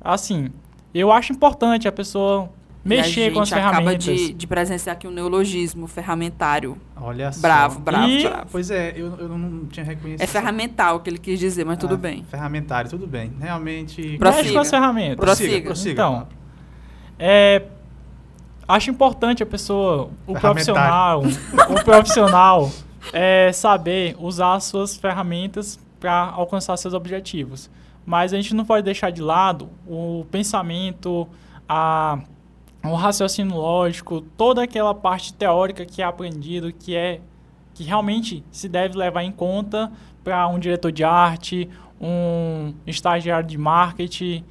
[0.00, 0.50] Assim,
[0.94, 2.50] eu acho importante a pessoa
[2.84, 4.04] mexer a com as gente acaba ferramentas.
[4.04, 6.78] de, de presenciar aqui um neologismo ferramentário.
[6.96, 7.40] Olha só.
[7.40, 8.46] Bravo, bravo, E- bravo.
[8.50, 10.22] Pois é, eu, eu não tinha reconhecido.
[10.22, 12.24] É ferramental que ele quis dizer, mas tudo Ah, bem.
[12.30, 13.32] Ferramentário, tudo bem.
[13.38, 14.16] Realmente.
[14.18, 14.42] Prossiga.
[14.42, 15.16] Mexe com as ferramentas.
[15.16, 15.66] Prossiga.
[15.66, 15.92] prossiga.
[15.92, 16.28] Então,
[17.18, 17.62] é,
[18.66, 22.70] acho importante a pessoa, o profissional, o profissional
[23.12, 27.70] é, saber usar as suas ferramentas para alcançar seus objetivos.
[28.04, 31.28] Mas a gente não pode deixar de lado o pensamento,
[31.68, 32.18] a,
[32.82, 37.20] o raciocínio lógico, toda aquela parte teórica que é aprendido, que é
[37.74, 39.92] que realmente se deve levar em conta
[40.24, 41.68] para um diretor de arte,
[42.00, 44.44] um estagiário de marketing,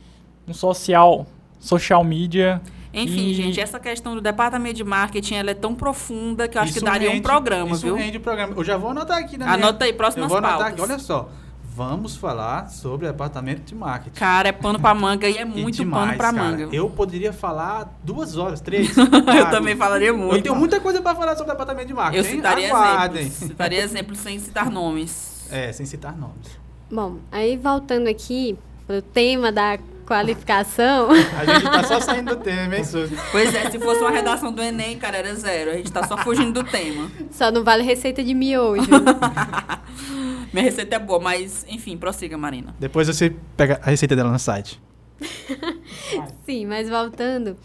[0.48, 1.26] um social,
[1.60, 2.62] social media.
[2.94, 6.62] Enfim, E- gente, essa questão do departamento de marketing ela é tão profunda que eu
[6.62, 7.96] acho Isso que daria um rende- programa, isso viu?
[7.96, 8.54] rende programa.
[8.58, 10.74] Eu já vou anotar aqui na minha- Anota aí, Eu próximas vou anotar pautas.
[10.74, 10.82] aqui.
[10.82, 11.30] Olha só.
[11.76, 14.20] Vamos falar sobre departamento de marketing.
[14.20, 16.44] Cara, é pano pra manga e é E muito demais, pano pra cara.
[16.52, 16.76] manga.
[16.76, 18.90] Eu poderia falar duas horas, três.
[18.98, 20.36] Eu também falaria muito.
[20.36, 22.18] Eu tenho muita coisa pra falar sobre departamento de marketing.
[22.18, 23.22] Eu citaria Aguardem.
[23.22, 23.48] exemplos.
[23.48, 25.48] Citaria exemplos sem citar nomes.
[25.52, 26.60] É, sem citar nomes.
[26.92, 29.78] Bom, aí voltando aqui pro tema da
[30.10, 33.16] qualificação, A gente tá só saindo do tema, hein, Suzy?
[33.32, 35.70] Pois é, se fosse uma redação do Enem, cara, era zero.
[35.70, 37.12] A gente tá só fugindo do tema.
[37.30, 38.90] só não vale receita de miojo.
[40.52, 42.76] Minha receita é boa, mas enfim, prossiga, Marina.
[42.80, 44.82] Depois você pega a receita dela no site.
[46.44, 47.56] Sim, mas voltando,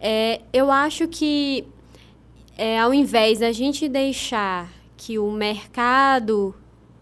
[0.00, 1.64] é, eu acho que
[2.58, 6.52] é, ao invés da gente deixar que o mercado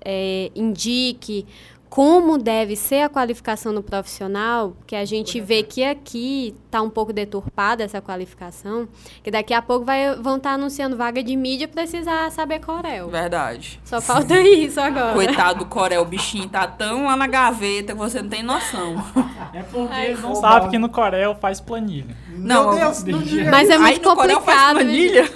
[0.04, 1.46] é, indique
[1.90, 6.88] como deve ser a qualificação do profissional, que a gente vê que aqui está um
[6.88, 8.86] pouco deturpada essa qualificação,
[9.24, 13.08] que daqui a pouco vai, vão estar anunciando vaga de mídia precisar saber Corel.
[13.08, 13.80] Verdade.
[13.84, 15.14] Só falta isso agora.
[15.14, 18.94] Coitado do Corel, o bichinho tá tão lá na gaveta que você não tem noção.
[19.52, 20.40] É porque Ai, eles não oba.
[20.40, 22.16] sabem que no Corel faz planilha.
[22.28, 24.76] Não, Meu Deus, não diga Mas é Aí muito no Corel faz complicado.
[24.76, 25.30] planilha.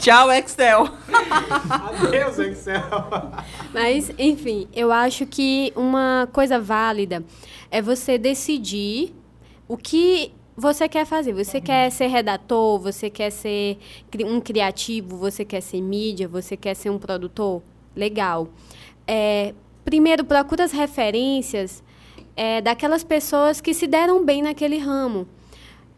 [0.00, 0.88] Tchau, Excel.
[1.68, 2.82] Adeus, Excel.
[3.70, 7.22] Mas, enfim, eu acho que uma coisa válida
[7.70, 9.14] é você decidir
[9.68, 11.34] o que você quer fazer.
[11.34, 13.76] Você quer ser redator, você quer ser
[14.24, 17.62] um criativo, você quer ser mídia, você quer ser um produtor?
[17.94, 18.48] Legal.
[19.06, 19.52] É,
[19.84, 21.84] primeiro, procura as referências
[22.34, 25.28] é, daquelas pessoas que se deram bem naquele ramo.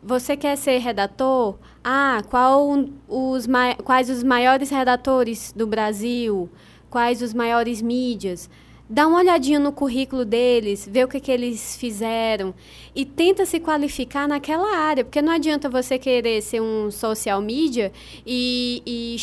[0.03, 1.57] Você quer ser redator?
[1.85, 3.47] Ah, qual os,
[3.85, 6.49] quais os maiores redatores do Brasil?
[6.89, 8.49] Quais os maiores mídias?
[8.89, 12.53] Dá uma olhadinha no currículo deles, vê o que, que eles fizeram
[12.95, 17.91] e tenta se qualificar naquela área, porque não adianta você querer ser um social media
[18.27, 19.17] e, e,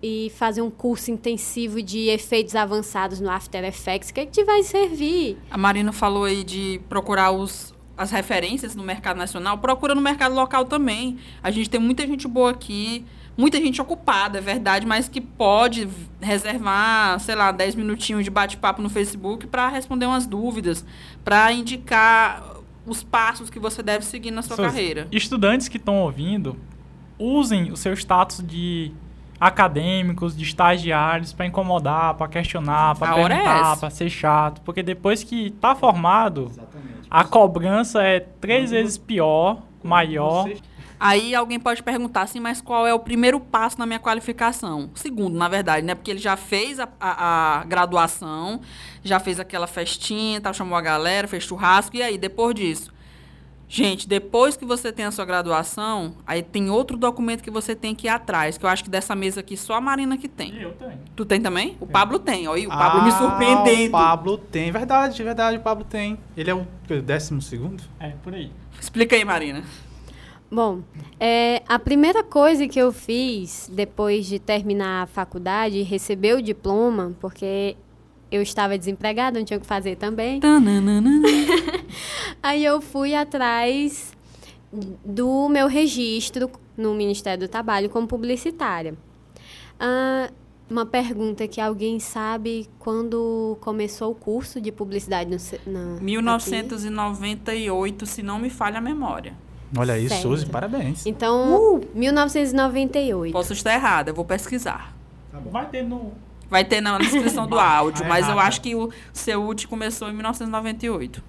[0.00, 4.62] e fazer um curso intensivo de efeitos avançados no After Effects, que, que te vai
[4.62, 5.36] servir?
[5.50, 9.58] A Marina falou aí de procurar os, as referências no mercado nacional.
[9.58, 11.18] Procura no mercado local também.
[11.42, 13.04] A gente tem muita gente boa aqui,
[13.36, 15.86] muita gente ocupada, é verdade, mas que pode
[16.18, 20.82] reservar, sei lá, 10 minutinhos de bate-papo no Facebook para responder umas dúvidas,
[21.22, 22.42] para indicar
[22.86, 25.06] os passos que você deve seguir na sua Suzy, carreira.
[25.12, 26.56] Estudantes que estão ouvindo,
[27.18, 28.92] usem o seu status de
[29.38, 33.76] acadêmicos, de estagiários para incomodar, para questionar, para é perguntar, essa.
[33.76, 36.50] para ser chato, porque depois que está formado,
[37.10, 40.48] a cobrança é três vezes pior, maior.
[40.98, 44.90] Aí alguém pode perguntar assim, mas qual é o primeiro passo na minha qualificação?
[44.94, 45.94] Segundo, na verdade, né?
[45.94, 48.60] Porque ele já fez a, a- a graduação,
[49.02, 52.92] já fez aquela festinha, tal, chamou a galera, fez churrasco, e aí, depois disso?
[53.72, 57.94] Gente, depois que você tem a sua graduação, aí tem outro documento que você tem
[57.94, 60.60] que ir atrás, que eu acho que dessa mesa aqui só a Marina que tem.
[60.60, 60.98] Eu tenho.
[61.14, 61.76] Tu tem também?
[61.78, 63.88] O Pablo tem, ó, e o Pablo me Ah, surpreendendo.
[63.88, 66.18] O Pablo tem, verdade, verdade, o Pablo tem.
[66.36, 67.84] Ele é o o décimo segundo?
[68.00, 68.50] É, por aí.
[68.80, 69.62] Explica aí, Marina.
[70.50, 70.80] Bom,
[71.20, 76.42] é, a primeira coisa que eu fiz depois de terminar a faculdade e receber o
[76.42, 77.76] diploma, porque
[78.30, 80.40] eu estava desempregada, não tinha o que fazer também.
[82.42, 84.12] Aí eu fui atrás
[85.04, 88.94] do meu registro no Ministério do Trabalho como publicitária.
[89.78, 90.30] Ah,
[90.70, 96.04] uma pergunta que alguém sabe quando começou o curso de publicidade no, na, aqui?
[96.04, 99.34] 1998, se não me falha a memória.
[99.76, 100.22] Olha aí, Certo.
[100.22, 101.04] Suzy, parabéns.
[101.06, 103.32] Então, 1998.
[103.32, 104.96] Posso estar errada, eu vou pesquisar.
[105.50, 106.12] Vai ter no.
[106.50, 110.12] Vai ter na descrição do áudio, mas eu acho que o seu UT começou em
[110.12, 111.22] 1998.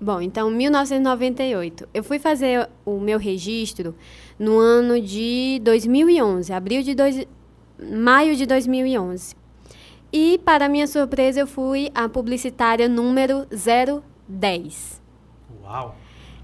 [0.00, 1.88] Bom, então 1998.
[1.92, 3.94] Eu fui fazer o meu registro
[4.38, 7.26] no ano de 2011, abril de dois,
[7.80, 9.34] maio de 2011.
[10.12, 13.46] E para minha surpresa, eu fui a publicitária número
[14.28, 15.02] 010.
[15.62, 15.96] Uau.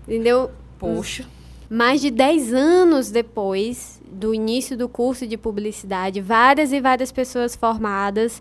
[0.07, 0.51] Entendeu?
[0.79, 1.25] Poxa.
[1.68, 7.57] Mais de 10 anos depois do início do curso de publicidade, várias e várias pessoas
[7.57, 8.40] formadas,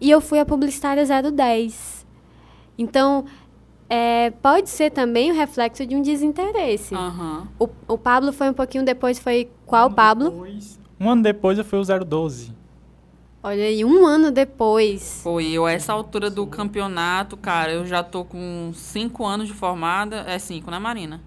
[0.00, 2.04] e eu fui a publicitária 010.
[2.76, 3.24] Então,
[3.88, 6.94] é, pode ser também o reflexo de um desinteresse.
[6.94, 7.48] Aham.
[7.58, 10.30] O, o Pablo foi um pouquinho depois, foi qual Pablo?
[10.30, 12.52] Depois- um ano depois eu fui o 012.
[13.42, 15.20] Olha aí, um ano depois.
[15.22, 19.52] Foi, eu, a essa altura do campeonato, cara, eu já tô com 5 anos de
[19.52, 20.24] formada.
[20.26, 21.20] É 5, né, Marina?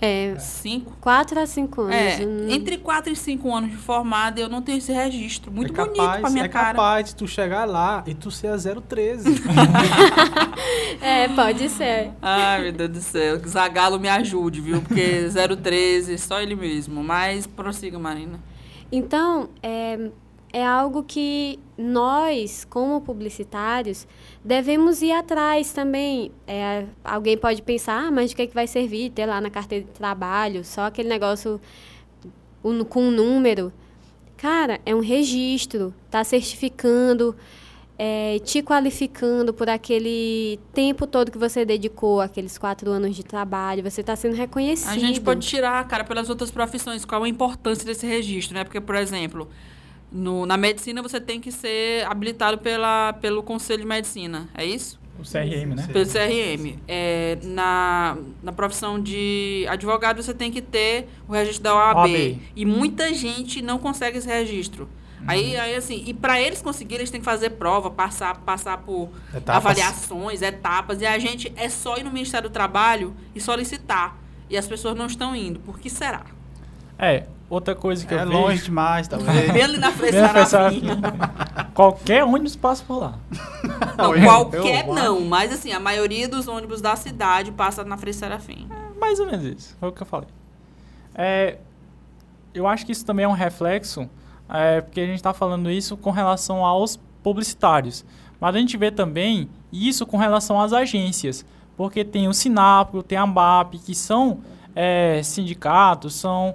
[0.00, 0.96] É, 5?
[1.00, 1.94] 4 a 5 anos.
[1.94, 5.50] É, Hum, entre 4 e 5 anos de formada, eu não tenho esse registro.
[5.52, 6.66] Muito é bonito capaz, pra minha é cara.
[6.74, 9.42] capaz de tu chegar lá e tu ser a 013.
[11.00, 12.10] é, pode ser.
[12.20, 13.40] Ai, meu Deus do céu.
[13.40, 14.80] Que Zagalo me ajude, viu?
[14.82, 15.28] Porque
[15.62, 17.02] 013, só ele mesmo.
[17.02, 18.40] Mas prossiga, Marina.
[18.90, 20.10] Então, é,
[20.54, 24.06] é algo que nós, como publicitários,
[24.44, 26.30] devemos ir atrás também.
[26.46, 29.50] É, alguém pode pensar, ah, mas de que, é que vai servir ter lá na
[29.50, 31.60] carteira de trabalho, só aquele negócio
[32.88, 33.72] com um número.
[34.36, 37.34] Cara, é um registro, está certificando,
[37.98, 43.82] é, te qualificando por aquele tempo todo que você dedicou, aqueles quatro anos de trabalho,
[43.82, 44.88] você está sendo reconhecido.
[44.88, 47.04] A gente pode tirar, cara, pelas outras profissões.
[47.04, 48.62] Qual a importância desse registro, né?
[48.62, 49.48] Porque, por exemplo,
[50.14, 54.48] no- na medicina você tem que ser habilitado pela, pelo Conselho de Medicina.
[54.54, 54.98] É isso?
[55.18, 55.86] O CRM, né?
[55.92, 56.78] Pelo CRM.
[56.88, 61.96] É, na, na profissão de advogado, você tem que ter o registro da OAB.
[61.98, 62.38] OAB.
[62.56, 64.88] E muita gente não consegue esse registro.
[65.26, 69.08] Aí, aí, assim, e para eles conseguirem, eles têm que fazer prova, passar, passar por
[69.34, 69.56] Etapas.
[69.56, 71.00] avaliações, etapas.
[71.00, 74.18] E a gente é só ir no Ministério do Trabalho e solicitar.
[74.50, 75.60] E as pessoas não estão indo.
[75.60, 76.24] Por que será?
[76.98, 78.64] É, outra coisa que é eu longe vejo.
[78.64, 79.52] demais, talvez.
[79.52, 81.64] Bem ali na frente da.
[81.74, 83.18] Qualquer ônibus passa por lá.
[83.96, 88.12] Não, qualquer eu- não, mas assim, a maioria dos ônibus da cidade passa na Frei
[88.12, 88.68] Serafim.
[89.00, 89.76] Mais ou menos isso.
[89.78, 90.28] Foi o que eu falei.
[91.14, 91.58] É,
[92.52, 94.08] eu acho que isso também é um reflexo,
[94.48, 98.04] é, porque a gente está falando isso com relação aos publicitários.
[98.40, 101.44] Mas a gente vê também isso com relação às agências.
[101.76, 104.40] Porque tem o Sinapro, tem a AMBAP, que são
[104.74, 106.54] é, sindicatos, são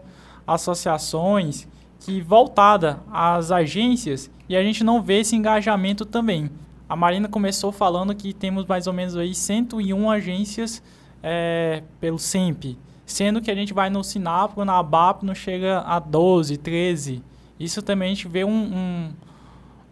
[0.53, 1.67] associações
[1.99, 6.49] que voltada às agências e a gente não vê esse engajamento também.
[6.87, 10.81] A Marina começou falando que temos mais ou menos aí 101 agências
[11.21, 15.99] é, pelo SEMP, sendo que a gente vai no Sinapro, na ABAP, não chega a
[15.99, 17.21] 12, 13.
[17.59, 19.09] Isso também a gente vê um, um-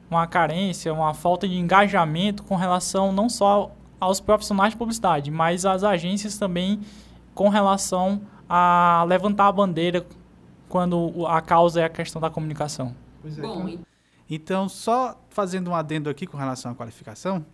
[0.10, 5.66] uma carência, uma falta de engajamento com relação não só aos profissionais de publicidade, mas
[5.66, 6.80] às agências também
[7.36, 10.06] com relação a levantar a bandeira
[10.70, 12.96] quando a causa é a questão da comunicação.
[13.22, 13.42] Pois é.
[13.42, 13.80] Bom, e-
[14.30, 17.46] Então, só fazendo um adendo aqui com relação à qualificação,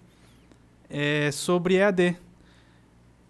[0.90, 2.18] é sobre EAD.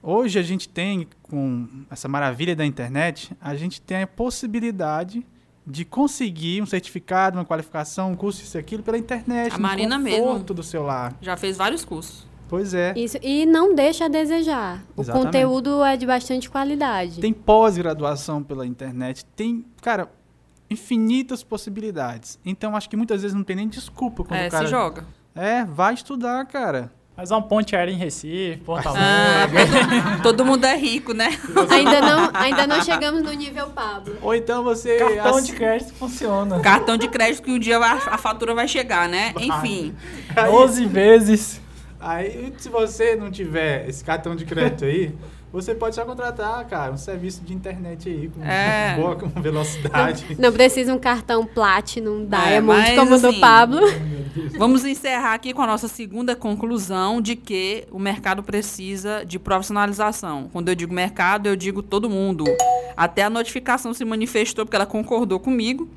[0.01, 5.25] Hoje a gente tem, com essa maravilha da internet, a gente tem a possibilidade
[5.65, 9.61] de conseguir um certificado, uma qualificação, um curso, isso e aquilo, pela internet, A no
[9.63, 10.53] Marina conforto mesmo.
[10.55, 11.13] do celular.
[11.21, 12.27] já fez vários cursos.
[12.49, 12.93] Pois é.
[12.95, 14.83] Isso, e não deixa a desejar.
[14.95, 15.25] O Exatamente.
[15.25, 17.19] conteúdo é de bastante qualidade.
[17.19, 20.07] Tem pós-graduação pela internet, tem, cara,
[20.69, 22.39] infinitas possibilidades.
[22.45, 24.65] Então, acho que muitas vezes não tem nem desculpa quando É, o cara...
[24.65, 25.05] se joga.
[25.35, 26.91] É, vai estudar, cara.
[27.15, 29.61] Mas uma ponte aérea em Recife, Porto Ah, Alegre.
[30.23, 31.27] todo mundo é rico, né?
[31.69, 34.15] ainda, não, ainda não chegamos no nível Pablo.
[34.19, 34.97] Ou então você...
[34.97, 36.59] Cartão ass- de crédito funciona.
[36.59, 39.31] Cartão de crédito que um dia a, a fatura vai chegar, né?
[39.39, 39.93] Enfim.
[40.35, 41.61] Aí- 12 vezes.
[42.03, 45.15] Aí, se você não tiver esse cartão de crédito aí,
[45.53, 48.95] você pode só contratar, cara, um serviço de internet aí com É.
[48.99, 50.35] boa com velocidade.
[50.37, 53.81] Não precisa um cartão Platinum Diamond mas, como o do assim, Pablo.
[54.57, 60.49] Vamos encerrar aqui com a nossa segunda conclusão de que o mercado precisa de profissionalização.
[60.51, 62.43] Quando eu digo mercado, eu digo todo mundo.
[62.97, 65.87] Até a notificação se manifestou porque ela concordou comigo.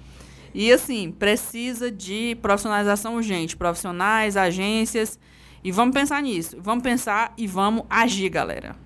[0.55, 5.19] E assim, precisa de profissionalização urgente, profissionais, agências
[5.63, 6.57] E vamos pensar nisso.
[6.61, 8.77] Vamos pensar e vamos agir, galera.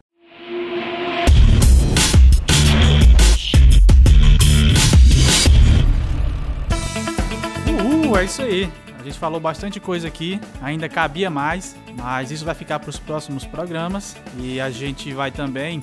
[7.68, 8.70] Uhul, é isso aí.
[8.98, 12.98] A gente falou bastante coisa aqui, ainda cabia mais, mas isso vai ficar para os
[12.98, 15.80] próximos programas e a gente vai também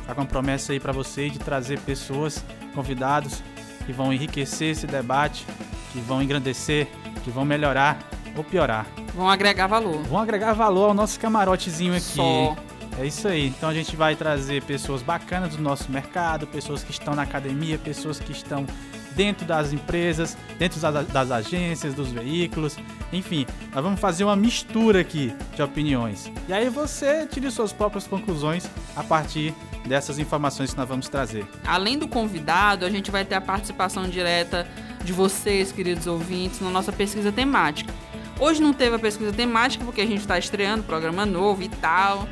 [0.00, 3.40] ficar com a promessa aí para vocês de trazer pessoas, convidados
[3.86, 5.46] que vão enriquecer esse debate,
[5.92, 6.88] que vão engrandecer,
[7.22, 7.98] que vão melhorar
[8.36, 8.86] ou piorar.
[9.14, 10.02] Vão agregar valor.
[10.04, 12.02] Vão agregar valor ao nosso camarotezinho aqui.
[12.02, 12.56] Só.
[12.98, 13.48] É isso aí.
[13.48, 17.78] Então a gente vai trazer pessoas bacanas do nosso mercado, pessoas que estão na academia,
[17.78, 18.66] pessoas que estão
[19.14, 22.76] dentro das empresas, dentro das, das agências, dos veículos.
[23.12, 26.30] Enfim, nós vamos fazer uma mistura aqui de opiniões.
[26.48, 29.54] E aí você tire suas próprias conclusões a partir
[29.86, 31.46] dessas informações que nós vamos trazer.
[31.66, 34.66] Além do convidado, a gente vai ter a participação direta
[35.02, 37.92] de vocês, queridos ouvintes, na nossa pesquisa temática.
[38.38, 42.28] Hoje não teve a pesquisa temática porque a gente está estreando programa novo e tal.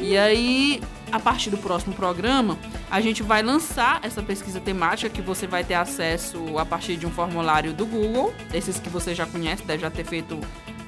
[0.00, 0.82] E aí,
[1.12, 2.58] a partir do próximo programa,
[2.90, 7.06] a gente vai lançar essa pesquisa temática que você vai ter acesso a partir de
[7.06, 10.38] um formulário do Google, esses que você já conhece, deve já ter feito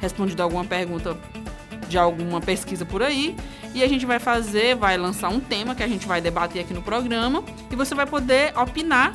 [0.00, 1.16] respondido alguma pergunta
[1.88, 3.36] de alguma pesquisa por aí.
[3.72, 6.74] E a gente vai fazer, vai lançar um tema que a gente vai debater aqui
[6.74, 9.12] no programa e você vai poder opinar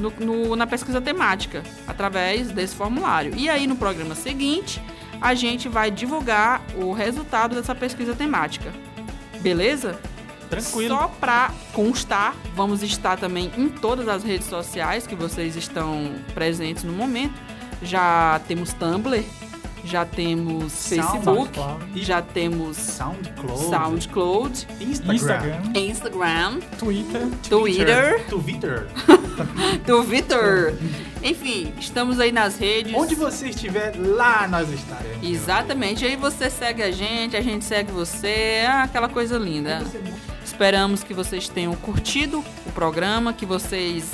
[0.00, 3.34] no, no, na pesquisa temática através desse formulário.
[3.36, 4.82] E aí no programa seguinte,
[5.20, 8.72] a gente vai divulgar o resultado dessa pesquisa temática.
[9.40, 9.98] Beleza?
[10.48, 10.96] Tranquilo.
[10.96, 16.82] Só pra constar, vamos estar também em todas as redes sociais que vocês estão presentes
[16.82, 17.34] no momento.
[17.82, 19.24] Já temos Tumblr,
[19.84, 28.86] já temos Facebook, SoundCloud, já temos SoundCloud, SoundCloud, Instagram, Instagram, Instagram, Twitter, Twitter, Twitter.
[29.86, 30.74] Twitter.
[31.22, 32.94] Enfim, estamos aí nas redes.
[32.94, 35.22] Onde você estiver, lá nós estaremos.
[35.22, 36.04] Exatamente.
[36.04, 39.82] Aí você segue a gente, a gente segue você, ah, aquela coisa linda.
[40.44, 44.10] Esperamos que vocês tenham curtido o programa, que vocês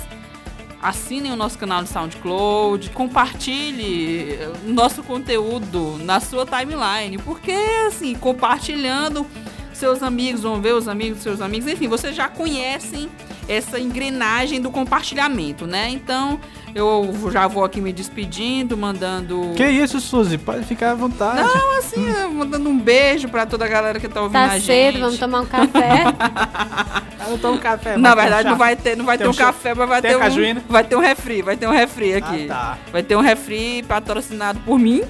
[0.88, 7.52] assinem o nosso canal de SoundCloud, compartilhe o nosso conteúdo na sua timeline, porque
[7.86, 9.26] assim, compartilhando,
[9.72, 13.08] seus amigos vão ver os amigos dos seus amigos, enfim, vocês já conhecem
[13.48, 15.88] essa engrenagem do compartilhamento, né?
[15.90, 16.40] Então,
[16.74, 20.36] eu já vou aqui me despedindo, mandando Que isso, Suzy?
[20.36, 21.42] Pode ficar à vontade.
[21.42, 24.54] Não, assim, eu mandando um beijo pra toda a galera que tá ouvindo a Tá
[24.58, 24.66] gente.
[24.66, 26.04] cedo, vamos tomar um café.
[27.26, 27.96] Eu não tomo café.
[27.96, 28.50] Na mas tem verdade, chá.
[28.50, 30.62] não vai ter, não vai Tem ter um um café, mas vai tem ter cajuína?
[30.68, 32.46] um, vai ter um refri, vai ter um refri aqui.
[32.50, 32.78] Ah, tá.
[32.92, 35.02] Vai ter um refri patrocinado por mim,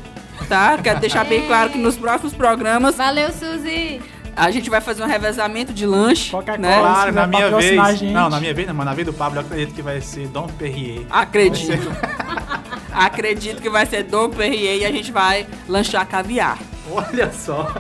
[0.49, 0.79] tá?
[0.83, 4.01] Quero deixar bem claro que nos próximos programas Valeu, Suzy!
[4.35, 6.59] a gente vai fazer um revezamento de lanche, Coca-Cola.
[6.59, 6.79] né?
[6.79, 8.03] Claro, na minha vez.
[8.03, 10.29] Não, na minha vez não, mas na vez do Pablo eu acredito que vai ser
[10.29, 11.07] Dom Perrier.
[11.11, 11.91] Acredito.
[12.93, 16.59] Acredito que vai ser Dom Perrier e a gente vai lanchar caviar.
[16.91, 17.75] Olha só.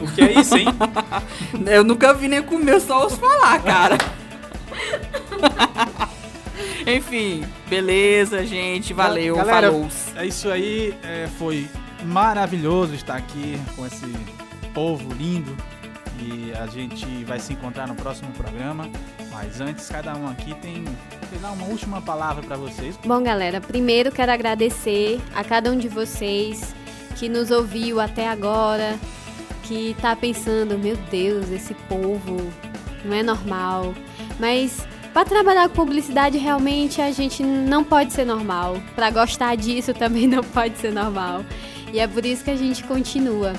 [0.00, 0.66] O que é isso, hein?
[1.66, 3.98] Eu nunca vi nem comer, só os falar, cara.
[6.86, 8.92] Enfim, beleza, gente.
[8.92, 9.88] Valeu, Galera, falou.
[10.16, 10.94] É isso aí.
[11.02, 11.68] é, foi
[12.04, 14.06] maravilhoso estar aqui com esse
[14.74, 15.56] povo lindo.
[16.20, 18.88] E a gente vai se encontrar no próximo programa.
[19.32, 20.84] Mas antes, cada um aqui tem,
[21.28, 22.96] sei lá, uma última palavra para vocês.
[23.04, 26.74] Bom, galera, primeiro quero agradecer a cada um de vocês
[27.16, 28.98] que nos ouviu até agora,
[29.62, 32.36] que tá pensando, meu Deus, esse povo
[33.04, 33.94] não é normal.
[34.38, 38.76] Mas para trabalhar com publicidade realmente a gente não pode ser normal.
[38.94, 41.44] Para gostar disso também não pode ser normal.
[41.92, 43.52] E é por isso que a gente continua.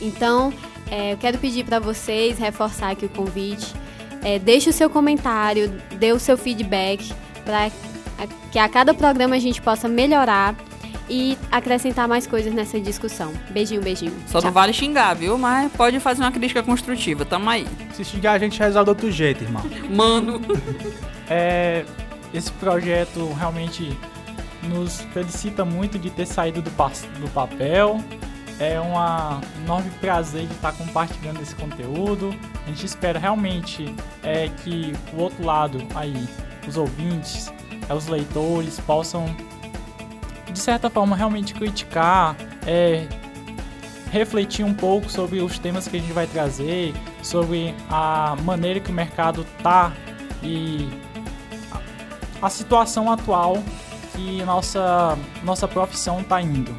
[0.00, 0.52] Então,
[0.90, 3.72] é, eu quero pedir para vocês reforçar aqui o convite.
[4.22, 7.12] É, deixe o seu comentário, dê o seu feedback
[7.44, 7.70] para
[8.50, 10.56] que a cada programa a gente possa melhorar
[11.08, 13.32] e acrescentar mais coisas nessa discussão.
[13.50, 14.12] Beijinho, beijinho.
[14.26, 14.46] Só Tchau.
[14.48, 15.38] não vale xingar, viu?
[15.38, 17.24] Mas pode fazer uma crítica construtiva.
[17.24, 17.66] Tamo aí.
[17.94, 19.62] Se xingar, a gente resolve de outro jeito, irmão.
[19.90, 20.40] Mano.
[21.28, 21.84] É,
[22.34, 23.96] esse projeto realmente
[24.64, 26.90] nos felicita muito de ter saído do, pa-
[27.20, 28.00] do papel.
[28.58, 28.94] É um
[29.62, 32.34] enorme prazer de estar compartilhando esse conteúdo.
[32.64, 36.26] A gente espera realmente é, que o outro lado aí,
[36.66, 37.52] os ouvintes,
[37.88, 39.26] é, os leitores, possam
[40.56, 42.34] de certa forma realmente criticar,
[42.66, 43.06] é,
[44.10, 48.90] refletir um pouco sobre os temas que a gente vai trazer, sobre a maneira que
[48.90, 49.92] o mercado tá
[50.42, 50.88] e
[52.40, 53.62] a situação atual
[54.14, 56.74] que nossa nossa profissão tá indo.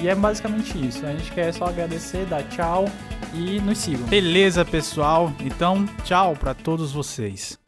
[0.00, 1.04] E é basicamente isso.
[1.04, 2.86] A gente quer só agradecer, dar tchau
[3.34, 4.06] e nos sigam.
[4.06, 5.32] Beleza, pessoal.
[5.40, 7.58] Então, tchau para todos vocês.